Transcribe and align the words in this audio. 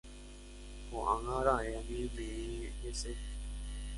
Ko'ág̃a 0.89 1.37
raẽ 1.47 1.75
añeme'ẽ 1.81 2.71
hese 2.79 3.11